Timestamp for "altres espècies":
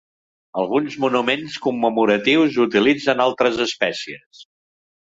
3.31-4.47